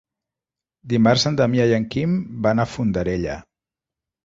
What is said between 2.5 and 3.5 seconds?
a Fondarella.